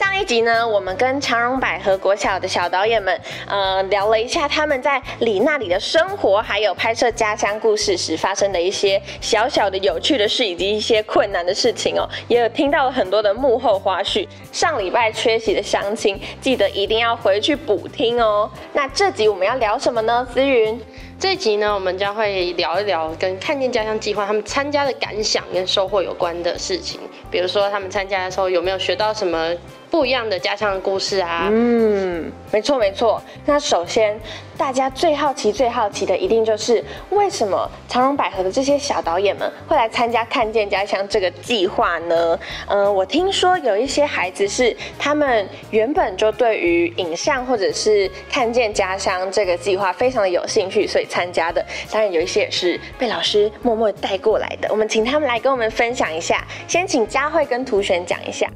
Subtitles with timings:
[0.00, 14.26] 上一集呢，我们跟长荣百合国小的小导演们，呃，聊了一下他们在里那里的生活，还有拍摄家乡故事时发生的一些小小的有趣的事，以及一些困难的事情哦，也有听到了很多的幕后花絮。
[14.50, 18.50] 上礼拜缺席的乡亲，记得一定要回去补听哦。
[18.72, 20.26] 那这集我们要聊什么呢？
[20.32, 20.80] 思云。
[21.18, 26.98] 这集呢，我们将会聊一聊跟看见家乡计划他们参加的感想跟收获有关的事情，
[27.30, 29.54] 比如说他们参加的时候有没有学到什么。
[29.90, 33.20] 不一样的家乡的故事啊，嗯，没错没错。
[33.44, 34.18] 那首先，
[34.56, 42.38] 大家最好奇、最好奇的一定就是为什么长荣百合的这些小导演们会来参加看见家乡这个计划呢？
[42.68, 51.64] 嗯，我听说有一些孩子是他们原本就对于影像或者是看见家乡这个计划非常的有兴趣，所以参加的。
[51.90, 54.68] 当然有一些也是被老师默默带过来的。
[54.70, 56.46] 我们请他们来跟我们分享一下。
[56.68, 58.48] 先请佳慧跟图璇讲一下。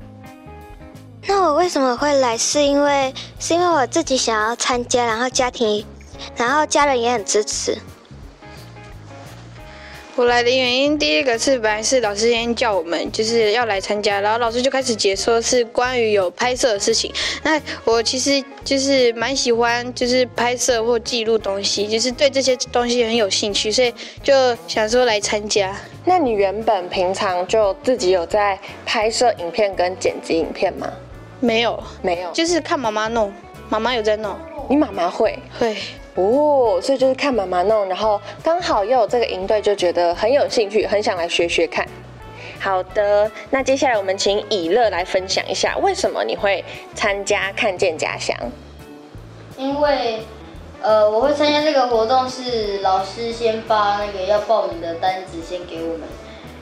[1.26, 2.36] 那我为什么会来？
[2.36, 5.84] 是因为是因为我自己想要参加，然后家庭，
[6.36, 7.78] 然后家人也很支持。
[10.16, 17.12] 我来的原因，第一个是本来是老师先叫我们就是要来参加，然后老师就开始解说是关于有拍摄的事情。
[17.42, 25.74] 那我其实就是蛮喜欢就是拍摄或记录东西，就是对这些东西很有兴趣，所以就想说来参加。
[26.04, 30.92] 那你原本平常就自己有在拍摄影片跟剪辑影片吗？
[31.40, 33.32] 没有，没有，就是看妈妈弄，
[33.68, 34.36] 妈妈有在弄。
[34.66, 35.38] 你妈妈会？
[35.58, 35.76] 会。
[36.14, 41.86] 哦，所以就是看妈妈弄，然后刚好又有这个营队，就觉得很有兴趣，很想来学学看。
[42.60, 46.64] 好的，那接下来我们请以乐来分享一下，为什么你会
[46.94, 48.34] 参加看见家乡？
[49.58, 50.20] 因为，
[50.80, 56.02] 呃，我会参加这个活动是老师先发那个要报名的单子先给我们，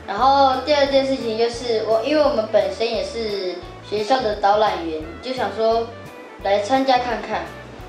[0.09, 3.55] 然后第二件事情就是我，因为我们本身也是。
[3.93, 5.87] 学校的导览员就想说，
[6.45, 7.43] 来参加看看，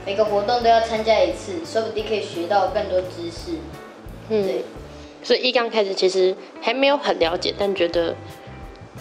[0.05, 3.53] 每个活动都要参加一次，说不定可以学到更多知识。
[4.27, 4.65] 嗯，对。
[5.23, 8.13] 所以一刚开始其实还没有很了解，但觉得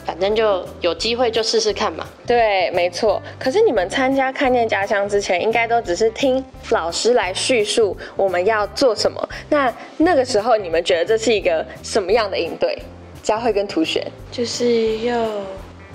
[0.04, 2.06] 反正就有机会就试试看嘛。
[2.24, 3.20] 对，没错。
[3.36, 9.28] 可是你们参加看见家乡之前，应该都只是听老师来叙述我们要做什么。
[9.48, 12.78] 那那个时候你们觉得这是一个什么样的应对？
[13.24, 15.26] 佳慧跟图璇就是要。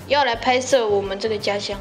[0.08, 1.78] 要来拍摄我们这个家乡，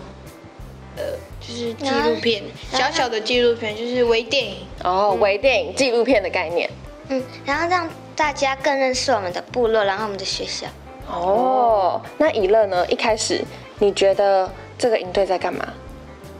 [0.98, 1.04] 呃，
[1.40, 6.70] 就是纪录片，小小的纪录片，就是微电影哦，微电影纪录片的概念。
[7.08, 10.68] 嗯，然后让大家更认识我们的部落，然后我们的学校。
[11.10, 12.86] 哦，那以乐呢？
[12.88, 13.42] 一开始
[13.80, 15.74] 你觉得这个营队在干嘛？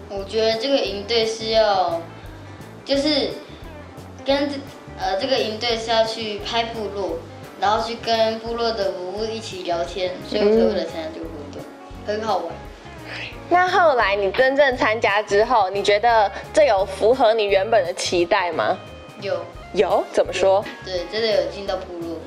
[0.10, 2.02] 我觉得这个营队是要，
[2.84, 3.30] 就是
[4.26, 4.50] 跟
[5.00, 7.18] 呃这个营队是要去拍部落，
[7.62, 11.17] 然后去跟部落的服务一起聊天，所以我才为了参加。
[12.08, 12.48] 很好玩。
[13.50, 18.78] 那后来你真正参加之后，你觉得这有符合你原本的期待吗？
[19.22, 19.40] 有
[19.74, 20.64] 有，怎么说？
[20.84, 22.18] 对，真的有进到部落。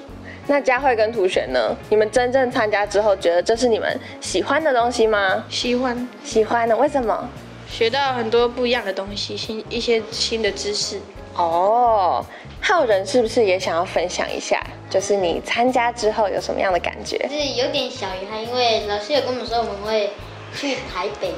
[0.46, 1.76] 那佳慧跟涂璇呢？
[1.88, 5.44] 你们真正参加之后，觉得这是你们喜欢的东西吗？
[5.48, 6.76] 喜欢，喜欢的。
[6.76, 7.28] 为什么？
[7.69, 10.98] 学到很多不一样的东西，新一些新的知识。
[11.36, 12.24] 哦，
[12.60, 14.60] 浩仁是不是也想要分享一下？
[14.90, 17.16] 就是你参加之后有什么样的感觉？
[17.30, 20.10] 就是有点小遗憾，因为老师有跟我们说我们会
[20.54, 21.32] 去台北，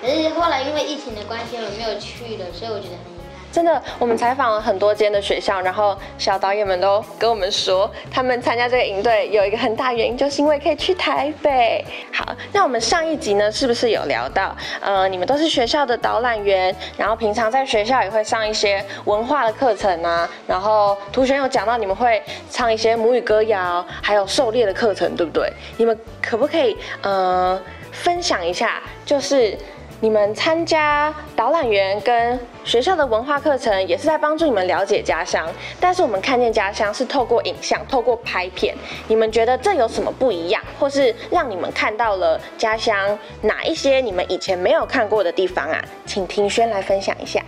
[0.00, 3.13] 可是后来因为疫情的关系，我们没有去了，所以我觉得很。
[3.54, 11.84] 真的，我们采访了很多间的学校，然后小导演们都跟我们说，他们参加这个营队有一个很大原因，就是因为可以去台北。
[12.12, 25.48] 好，那我们上一集呢，是不是有聊到，呃，你们都是学校的导览员，然后平常在学校也会上一些文化的课程啊，然后图璇有讲到你们会唱一些母语歌谣，还有狩猎的课程，对不对？
[25.76, 27.62] 你们可不可以呃
[27.92, 29.56] 分享一下，就是？
[30.00, 35.48] 你们参加导览员跟学校的文化课程，也是在帮助你们了解家乡。
[35.80, 38.74] 但是我们看见家乡是透过影像、透过拍片。
[39.08, 45.82] 你们觉得这有什么不一样，或是让你们看到了家乡哪一些你们以前没有看过的地方啊？
[46.04, 47.42] 请庭轩来分享一下。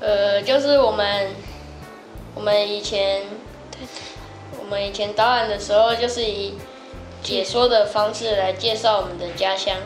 [0.00, 1.30] 呃，就是我们
[2.34, 3.22] 我们以前
[4.58, 6.58] 我们以前导览的时候，就是以
[7.22, 9.76] 解说的方式来介绍我们的家乡。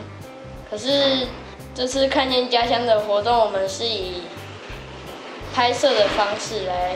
[0.69, 1.27] 可是
[1.73, 4.23] 这次看见家乡的活动，我们是以
[5.53, 6.95] 拍摄的方式来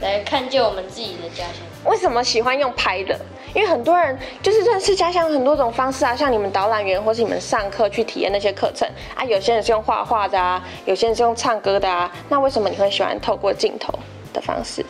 [0.00, 1.54] 来看见我们自己的家乡。
[1.84, 3.18] 为什么喜欢用拍的？
[3.54, 12.12] 因为很多人就是认识家乡很多种方式啊，像你们导览员或是你们上课去体验那些课程啊，有些人是用画画的啊，有些人是用唱歌的啊。
[12.28, 13.92] 那为什么你会喜欢透过镜头
[14.32, 14.84] 的方式？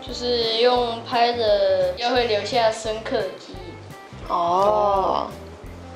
[0.00, 4.28] 就是用拍的，要会留下深刻的记忆。
[4.28, 5.28] 哦，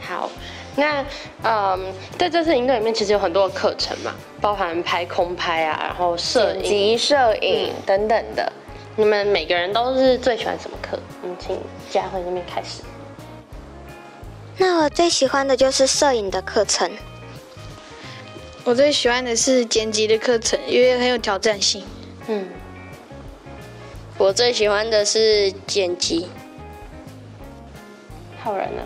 [0.00, 0.30] 好，
[0.76, 1.04] 那
[1.42, 8.52] 嗯，在这次营队里面，其实有很多的课程嘛，包含拍空拍啊，然后摄影、剪辑、摄影等等的。
[8.94, 10.98] 你们每个人都是最喜欢什么课？
[11.22, 11.58] 我们请
[11.90, 12.82] 佳慧那边开始。
[14.58, 16.90] 那我最喜欢的就是摄影的课程。
[18.64, 21.84] 我最喜欢的是剪辑的课程，因为很有挑战性。
[22.26, 22.48] 嗯，
[24.18, 26.28] 我最喜欢的是剪辑，
[28.42, 28.82] 浩然呢？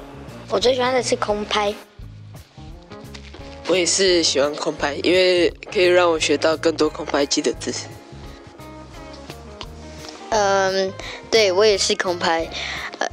[0.51, 1.73] 我最喜欢的是空拍。
[3.69, 7.87] 我也是喜欢空拍，因为可以让我学到更多空拍机的知识。
[10.31, 10.93] 嗯，
[11.31, 12.51] 对我也是空拍。
[12.99, 13.09] 呃，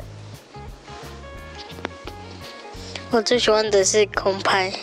[3.11, 4.73] 我最喜欢的是空拍。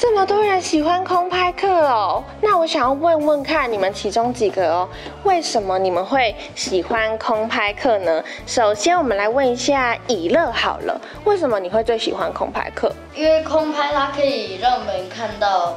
[0.00, 4.88] 这么多人喜欢空拍课哦，那我想要问问看你们其中几个哦，
[5.24, 8.24] 为什么你们会喜欢空拍课呢？
[8.46, 12.90] 首先，我们来问一下以乐好了，为什么你会最喜欢空拍课？
[13.14, 15.76] 因为空拍它可以让我们看到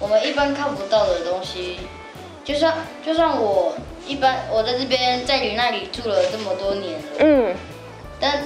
[0.00, 1.78] 我们一般看不到的东西，
[2.44, 2.74] 就算
[3.06, 3.72] 就算我
[4.04, 7.54] 一般我在这边在你那里住了这么多年了，嗯，
[8.18, 8.42] 但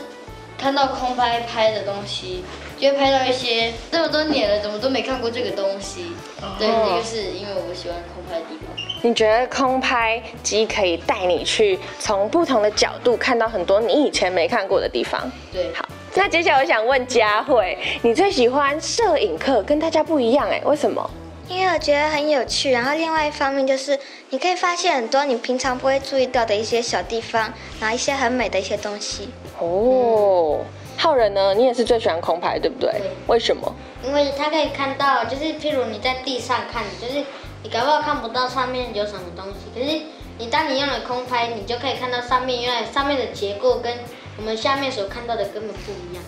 [0.65, 2.43] 看到空拍拍的东西，
[2.79, 6.13] 就会拍到一些这么多年了怎么都没看过这个东西。
[6.59, 8.75] 对，这个是因为我喜欢空拍的地方。
[9.03, 15.31] 你觉得空拍机可以带你去从不同的角度看到很多你以前没看过的地方？
[15.53, 21.11] 对，好，那接下来我想问佳慧，你最喜欢摄影课，跟大家不一样哎，为什么？
[21.47, 24.01] 因为我觉得很有趣，然后另外一方面就是
[24.31, 29.29] 你可以发现很多你平常不会注意到的一些小地方，然后一些很美的一些东西。
[29.61, 30.61] 哦，
[30.97, 31.55] 浩仁呢？
[31.55, 32.91] 你也是最喜欢空拍，对不对？
[32.93, 33.73] 对为什么？
[34.05, 37.25] 因为他可以看到，就是譬如你在地上看，就是
[37.63, 40.01] 你搞不好看不到上面有什么东西，可是
[40.39, 43.93] 你当你用了空拍，你就可以看到上面，原来上面的结构跟
[44.37, 46.23] 我们下面所看到的根本不一样。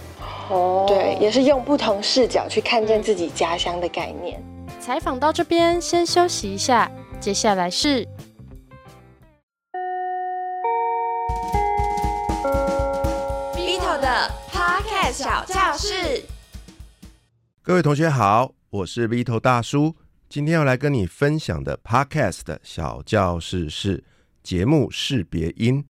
[0.49, 4.40] 哦，对，也是用不同视角去看见自己家乡的概念。
[4.79, 6.88] 采访到这边，先休息一下，
[7.19, 8.06] 接下来是
[15.12, 16.23] 小教室。
[17.62, 19.94] 各位同学好，我是 Vito 大叔。
[20.29, 24.03] 今天要来跟你分享的 Podcast 的小教室是
[24.43, 25.85] 节目识别音。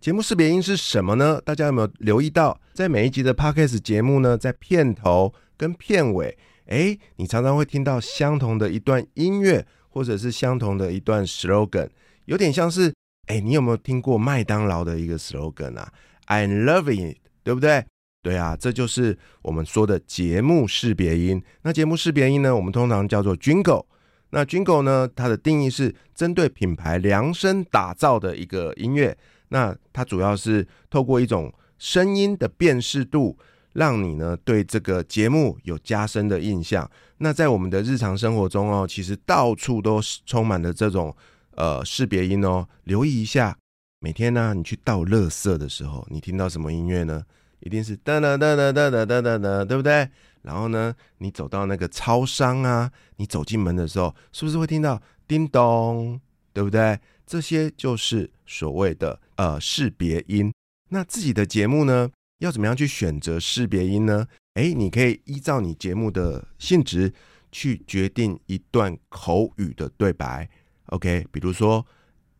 [0.00, 1.40] 节目识别音是什么呢？
[1.44, 6.36] 大家有没有留意到，在每一集的 Podcast 节目呢，在片头跟片尾，
[6.66, 11.88] 哎，你常常会听到相同的一段音乐，或者是相同的一段 slogan，
[12.26, 12.94] 有点像是，
[13.26, 15.92] 哎，你有没有听过麦当劳的一个 slogan 啊
[16.26, 17.84] ？I loving it，对不对？
[18.24, 21.44] 对啊，这就是我们说的节目识别音。
[21.60, 23.84] 那节目识别音呢，我们通常叫做 jingle。
[24.30, 29.14] 那 jingle 呢，它的定义是针对品牌量身打造的一个音乐。
[29.48, 33.36] 那它主要是透过一种声音的辨识度，
[33.74, 36.90] 让你呢对这个节目有加深的印象。
[37.18, 41.14] 那在我们的日常生活中哦，其实到处都充满了这种
[41.56, 42.66] 呃识别音哦。
[42.84, 43.54] 留意一下，
[44.00, 47.22] 每天呢你去倒垃圾的时候，你听到什么音乐呢？
[47.64, 50.08] 一定是噔噔噔噔噔噔噔噔，对不对？
[50.42, 56.20] 然后呢，你走到那个超商啊，你走进门的时候，是不是会听到叮咚，
[56.52, 57.00] 对不对？
[57.26, 60.52] 这些就是所谓的呃识别音。
[60.90, 64.26] 那自己的节目呢，要怎么样去选择识别音呢？
[64.56, 67.10] 诶，你可以依照你节目的性质
[67.50, 70.46] 去决定一段口语的对白。
[70.88, 71.84] OK，比如说。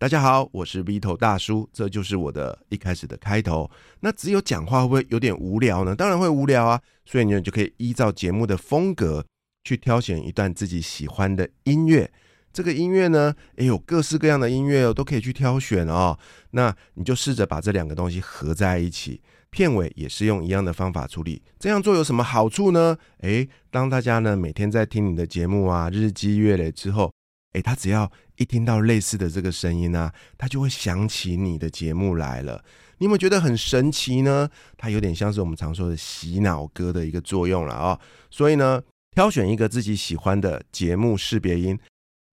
[0.05, 3.71] 大家好，我是 Vito 大叔，这就是我的一开始的开头。
[4.01, 5.97] 那只有讲话会不会有点无聊呢？
[5.97, 9.25] 当然会无聊啊，所以你就可以依照节目的风格
[9.63, 12.13] 去挑选一段自己喜欢的音乐。
[12.53, 16.19] 这个音乐呢，也，有各式各样的音乐哦，都可以去挑选哦。
[16.51, 21.41] 那你就试着把这两个东西合在一起，片尾也是用一样的方法处理。
[21.59, 22.95] 这样做有什么好处呢？
[23.21, 27.11] 诶，当大家呢每天在听你的节目啊，日积月累之后。
[27.55, 32.63] 诶，他只要一听到类似的这个声音啊，他就会想起你的节目来了。
[32.99, 34.49] 你有没有觉得很神奇呢？
[34.79, 37.99] 它有点像是我们常说的洗脑歌的一个作用了啊。
[38.31, 38.81] 所以呢，
[39.11, 41.79] 挑选一个自己喜欢的节目识别音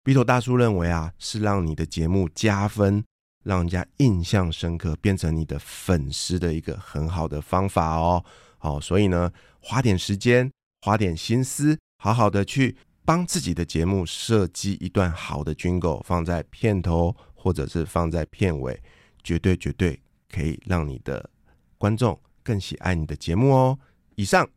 [0.04, 3.04] ，B 头大叔认为啊，是让你的节目加分，
[3.44, 8.24] 让人家印象深刻，变成你的粉丝的一个很好的方法哦。
[8.60, 10.52] 好，所以呢，花点时间，
[10.82, 12.78] 花点心思，好好的去。
[13.04, 18.80] 帮自己的节目设计一段好的 jingle，放在片头或者是放在片尾，
[19.24, 20.00] 绝对绝对
[20.32, 21.30] 可以让你的
[21.78, 23.78] 观众更喜爱你的节目哦。
[24.16, 24.48] 以上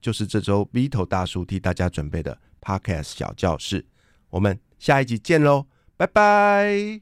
[0.00, 3.84] 就是这周 V 头大叔替大家准备的 Podcast 小教室，
[4.30, 7.00] 我们下一集见喽，拜拜。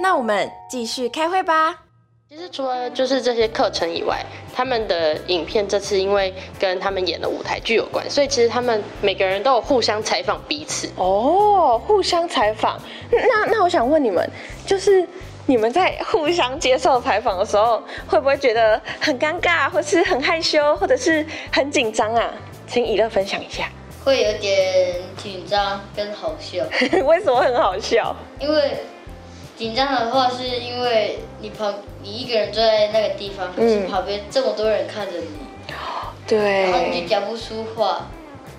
[0.00, 1.91] 那我们继续开会吧。
[2.34, 4.24] 其实除了就是这些课程以外，
[4.54, 10.88] 他们的影片这次因为跟他们演的舞台剧有关，所以其实他们每个人都有互相采访彼此。
[10.96, 12.80] 哦，互相采访。
[13.10, 14.26] 那那我想问你们，
[14.64, 15.06] 就是
[15.44, 22.32] 你们在互相接受采访的时候，会不会觉得很尴尬，或是很害羞，或者是很紧张啊？
[22.66, 23.68] 请以乐分享一下。
[24.02, 26.64] 会有点紧张跟好笑。
[27.04, 28.16] 为什么很好笑？
[28.40, 28.78] 因为
[29.62, 35.28] 紧张的话，是因为你旁你一个人坐在那个地方，可是旁边这么多人看着你，
[36.26, 38.08] 对，然后你就讲不出话，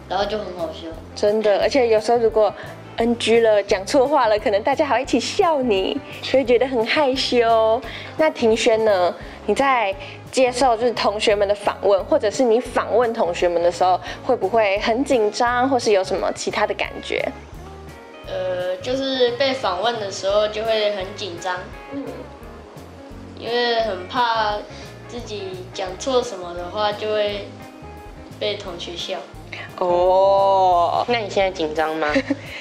[0.08, 0.88] 然后就很好笑。
[1.14, 2.54] 真的，而且有时候如果
[2.96, 7.82] NG 了，讲错话了，可能大家还会一起笑你，所以觉得很害羞。
[8.16, 9.14] 那庭轩呢？
[9.46, 9.94] 你在
[10.32, 17.22] 接受就是同学们的访问，或者是你访问同学们的时候，会不会很紧张，或是有什么其他的感觉？
[18.74, 21.60] 呃，就是被访问的时候就会很紧张，
[21.92, 22.04] 嗯，
[23.38, 24.58] 因为很怕
[25.08, 27.48] 自己讲错什么的话，就会
[28.40, 29.20] 被同学笑。
[29.78, 32.12] 哦，那你现在紧张吗？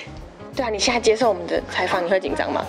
[0.54, 2.66] 对啊，你现在接受我们的采访，你会紧张吗？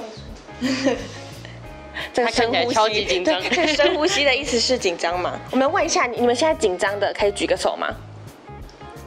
[2.13, 3.41] 这个深呼吸，超级紧张。
[3.49, 5.37] 这深呼吸的意思是紧张吗？
[5.51, 7.87] 我们问一下，你们现在紧张的可以举个手吗？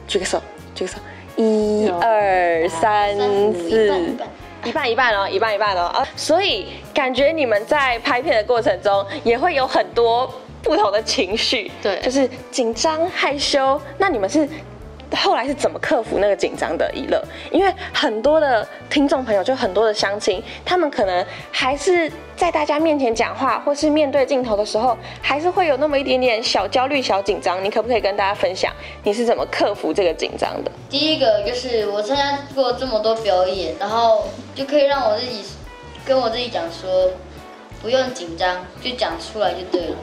[0.07, 0.41] 举个手，
[0.75, 0.99] 举个手。
[1.37, 3.15] 一二三
[3.53, 4.17] 四，
[4.65, 6.05] 一半一半哦，一半一半哦啊！
[6.15, 10.29] 所以感觉你们在拍片的过程中也会有很多
[10.61, 13.79] 不同的情绪，对，就是紧张、害羞。
[13.97, 14.47] 那你们是？
[15.15, 16.91] 后来是怎么克服那个紧张的？
[16.93, 27.63] 一乐，因为很多的听众朋友，就很多的相亲，他们可能还是在大家面前讲话，或是面对镜头的时候，还是会有那么一点点小焦虑、小紧张。
[27.63, 28.71] 你可不可以跟大家分享，
[29.03, 30.71] 你是怎么克服这个紧张的？
[30.89, 35.43] 第一个就是我参加过这么多表演，然后就可以让我自己
[36.05, 37.11] 跟我自己讲说，
[37.81, 39.95] 不用紧张，就讲出来就对了。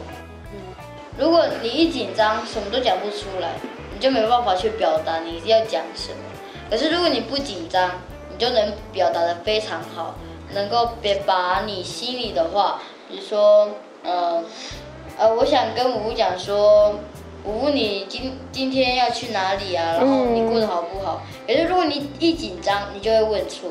[1.18, 3.50] 如果你一紧张，什么都讲不出来。
[3.94, 6.18] 你就没办法去表达你要讲什么，
[6.70, 7.90] 可是如果你不紧张，
[8.30, 10.16] 你就能表达的非常好，
[10.52, 13.68] 能够别把你心里的话，比如说，
[14.02, 14.42] 呃，
[15.16, 16.96] 呃，我想跟五五讲说，
[17.44, 19.96] 五五你今今天要去哪里啊？
[19.98, 21.22] 然后你过得好不好？
[21.46, 23.70] 可是如果你一紧张，你就会问错。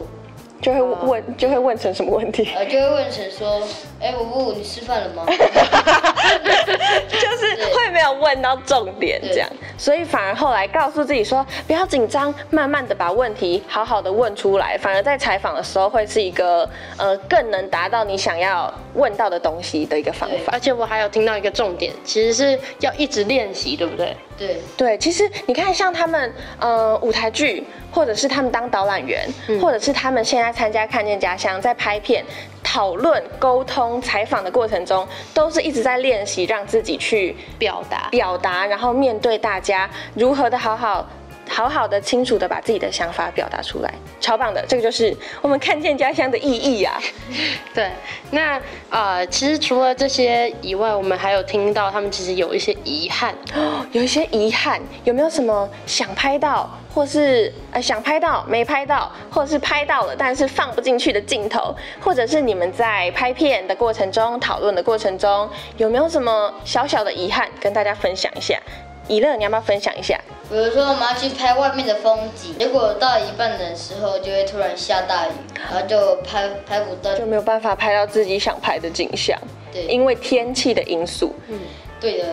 [0.61, 2.49] 就会问，就会问成什么问题？
[2.55, 3.61] 呃，就会问成说，
[3.99, 5.25] 哎，五五，你吃饭了吗？
[5.27, 20.51] 就是会没有问到重点这样，所以反而后来告诉自己说，不要紧张，慢慢的把问题好好的问出来，反而在采访的时候会是一个呃更能达到你想要问到的东西的一个方法。
[20.53, 24.15] 而且我还有听到一个重点，其实是要一直练习，对不对？
[24.37, 29.27] 对对，其实你看，像他们呃舞台剧，或者是他们当导览员，
[29.61, 32.25] 或者是他们现在参加《看见家乡》在拍片、
[32.63, 41.07] 讨论、沟通、采访的过程中，都是一直在练习，让自己去表达、表达，然后面对大家，如何的好好。
[41.53, 44.65] 好好的、清楚的把自己的想法表达出来，超棒的！
[44.67, 46.99] 这个就是我们看见家乡的意义呀。
[47.75, 47.91] 对，
[48.31, 53.35] 那呃，其实除了这些以外，我们还有听到他们其实有一些遗憾，
[53.93, 68.59] 有一些遗憾，有没有什么想拍到，或是呃想拍到没拍到，或是拍到了但是放不进去的镜头，或者是你们在拍片的过程中、讨论的过程中，有没有什么小小的遗憾跟大家分享一下？
[69.07, 70.19] 以乐，你要不要分享一下？
[70.49, 79.37] 比如说，我们要去拍外面的风景，结果到一半的时候就会突然下大雨，然后就拍拍不到，就没有办法拍到自己想拍的景象。
[79.71, 81.33] 对，因为天气的因素。
[81.47, 81.59] 嗯，
[81.99, 82.25] 对的。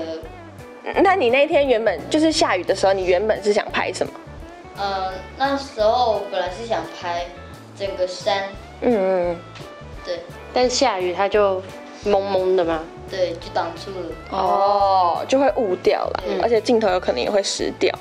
[1.03, 4.12] 那你那天原本就是下雨的时候，你原本是想拍什么？
[4.79, 7.25] 嗯，那时候我本来是想拍
[7.79, 8.45] 整个山。
[8.81, 9.37] 嗯嗯嗯。
[10.05, 10.21] 对，
[10.53, 11.62] 但下雨它就
[12.04, 12.80] 蒙蒙的吗。
[13.11, 17.92] 对，就挡住了哦，就会雾掉了，而且镜头有可能也会湿掉。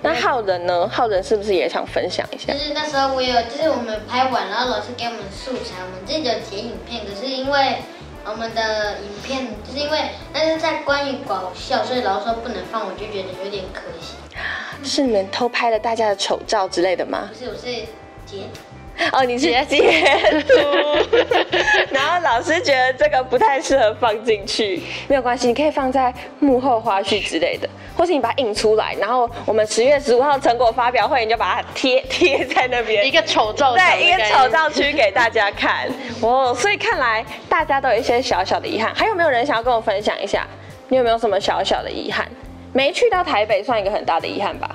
[0.00, 0.88] 那浩仁呢？
[0.88, 2.52] 浩仁是不是也想分享一下？
[2.52, 7.76] 就是那时候我有，就是我们拍完，然后老师给我们素材，我们自己有剪影片，可是因为
[8.24, 14.14] 我们的影片，就是因为那是在关于搞笑，所以老师说不能放，我就觉得有点可惜。
[14.84, 17.30] 是你们偷拍了大家的丑照之类的吗？
[17.32, 17.66] 不是，我是
[18.26, 18.60] 截图。
[19.10, 19.84] 哦，你是截
[20.46, 20.54] 图，
[21.90, 35.88] 然后老师觉得这个不太适合放进去，没有关系，你可以放在幕后花絮之类的，或是你把它印出来，然后我们十月十五号成果发表会，你就把它贴 贴在那边，一个丑照，对，一个丑照区给大家看。
[36.20, 40.46] 哦，所以看来大家都有一些小小的遗憾，还有没有人想要跟我分享一下？
[40.88, 42.26] 你有没有什么小小的遗憾？
[42.72, 44.70] 没去到台北算一个很大的遗憾吧？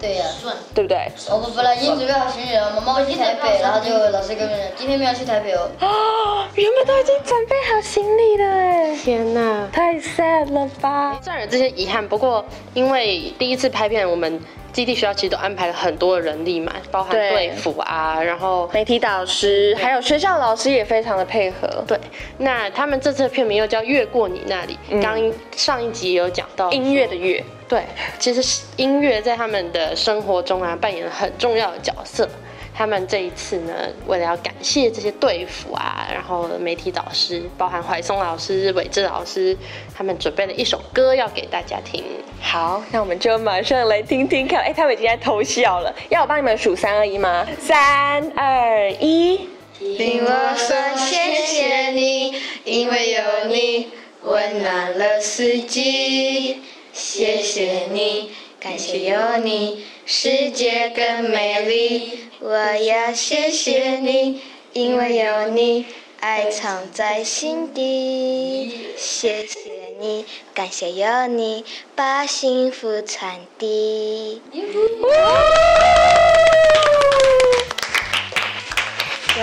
[0.00, 0.96] 对呀，算，对不对？
[1.30, 5.68] 我们本来已经准备好行李了，妈妈会去台北，然后就老师跟我们讲，今天没有去台北哦。
[5.78, 8.96] 啊，原本都已经准备好行李了哎！
[8.96, 11.18] 天哪，太 sad 了吧！
[11.22, 14.40] 虽然有这些遗憾，不过因为第一次拍片，我们。
[14.72, 21.68] 基地学校其实都安排了很多的人力嘛，包含队服啊，然后媒体导师，还有学校老师也非常的配合。
[21.88, 21.98] 对，
[22.38, 25.20] 那他们这次的片名又叫《越过你那里》，刚
[25.56, 27.44] 上一集也有讲到音乐的乐。
[27.70, 27.84] 对，
[28.18, 32.28] 其实音乐在他们的生活中啊，扮演了很重要的角色。
[32.74, 33.72] 他们这一次呢，
[34.06, 39.56] 为了要感谢这些队服啊，然后媒体导师，包含怀松老师、伟志老师，
[39.94, 42.02] 他们准备了一首歌要给大家听。
[42.40, 44.60] 好，那我们就马上来听听看。
[44.62, 45.94] 哎，他们已经在偷笑了。
[46.08, 47.46] 要我帮你们数三二一吗？
[47.60, 49.48] 三二一。
[49.78, 52.34] 听我说，谢谢你，
[52.64, 53.90] 因为有你
[54.22, 56.62] 温暖了四季。
[57.02, 58.30] 谢谢你，
[58.60, 62.18] 感谢有你，世界更美丽。
[62.40, 64.42] 我要谢谢你，
[64.74, 65.86] 因为有你，
[66.20, 68.92] 爱藏在心底。
[68.98, 71.64] 谢谢你，感谢有你，
[71.96, 74.42] 把幸福传递。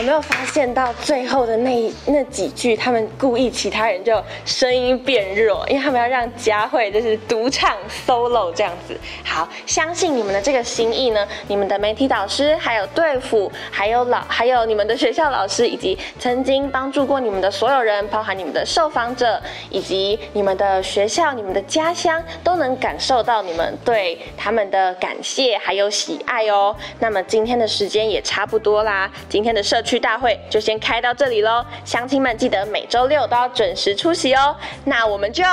[0.08, 8.98] 没有发现到最后的那那几句，他们故意其他人就声音变弱，因为他们要让佳慧就是独唱 solo 这样子。
[9.26, 26.74] 好，相信你们的这个心意呢，你们的媒体导师，还有队服，还有老，还有你们的学校老师，以及曾经帮助过你们的所有人，包含你们的受访者，以及你们的学校、你们的家乡，都能感受到你们对他们的感谢还有喜爱哦。
[27.00, 29.82] 那么今天的时间也差不多啦，今天的社。
[29.88, 34.56] 区大会就先开到这里喽，乡亲们记得每周六都要准时出席哦。
[34.84, 35.44] 那我们就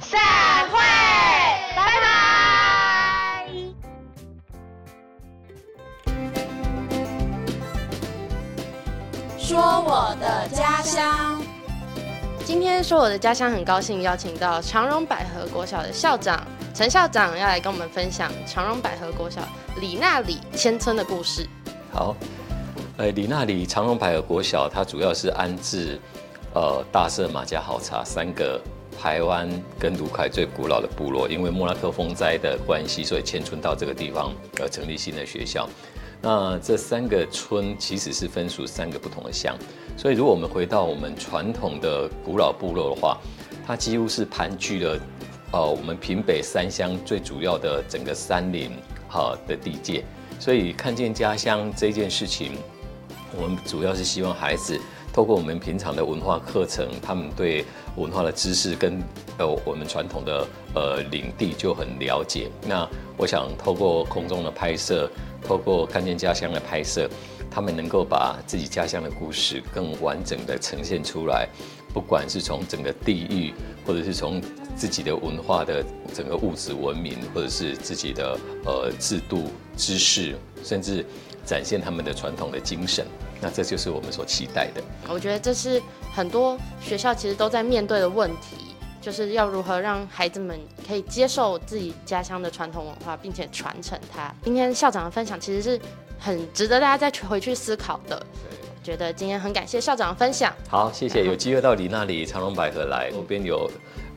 [0.00, 0.20] 散
[0.68, 0.78] 会，
[1.74, 2.16] 拜拜。
[9.38, 11.40] 说我的家乡，
[12.44, 19.40] 今天说我的家乡，很高兴邀请到长荣百合国小的校长陈校长要来跟我们分享长荣百合国小
[19.80, 21.46] 李那里千村的故事。
[21.92, 22.14] 好。
[22.98, 26.00] 呃，里那里长隆百合国小，它主要是安置，
[26.54, 28.58] 呃，大社、马家好茶三个
[28.98, 29.46] 台湾
[29.78, 35.68] 跟卢凯最古老的部落，因为莫拉克风灾的关系，所以迁村到这个地方，呃，成立新的学校。
[36.22, 39.54] 那这三个村其实是分属三个不同的乡，
[39.94, 43.18] 所以如果我们回到我们传统的古老部落的话，
[43.66, 44.98] 它几乎是盘踞了，
[45.52, 48.70] 呃，我们平北三乡最主要的整个山林
[49.06, 50.02] 哈的地界，
[50.40, 52.52] 所以看见家乡这件事情。
[53.34, 54.78] 我们主要是希望孩子
[55.12, 57.64] 透过我们平常的文化课程，他们对
[57.96, 59.02] 文化的知识跟
[59.38, 62.50] 呃我们传统的呃领地就很了解。
[62.66, 65.10] 那我想透过空中的拍摄，
[65.42, 67.08] 透过看见家乡的拍摄，
[67.50, 71.48] 他们能够把自己家乡的故事更完整的呈现出来。
[71.92, 73.54] 不管是从整个地域，
[73.86, 74.42] 或者是从
[74.76, 79.44] 自己的文化的整个物质文明，或者是自己的呃制度
[79.76, 81.04] 知识，甚至。
[81.46, 83.06] 展现他们的传统的精神，
[83.40, 84.82] 那这就是我们所期待的。
[85.08, 85.80] 我觉得这是
[86.12, 94.34] 很多学校其实都在面对的问题，就是要如何让孩子们可以接受自己家乡的传统文化，并且传承它。
[94.42, 95.80] 今天校长的分享其实是
[96.18, 98.24] 很值得大家再回去思考的。
[98.82, 100.54] 觉得今天很感谢校长的分享。
[100.68, 101.24] 好，谢谢。
[101.24, 103.68] 有机会到你那里长隆百合来，那边有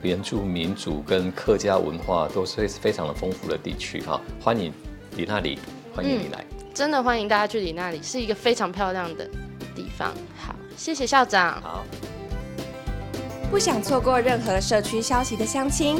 [0.04, 4.72] 原住民族跟客家文化都是非常的丰富的地区哈，欢迎
[5.16, 5.58] 你那里，
[5.92, 6.46] 欢迎你来。
[6.72, 9.28] 真的欢迎大家去你那里，是一个非常漂亮的
[9.76, 10.14] 地方。
[10.38, 11.60] 好，谢谢校长。
[11.64, 11.84] 好，
[13.50, 16.00] 不想错过任何社区消息的乡亲，